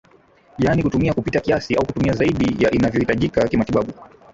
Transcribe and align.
yaani 0.59 0.83
kutumia 0.83 1.13
kupita 1.13 1.39
kiasi 1.39 1.75
au 1.75 1.85
kutumia 1.85 2.13
zaidi 2.13 2.63
ya 2.63 2.71
invyohitajika 2.71 3.47
kimatibabu 3.47 3.93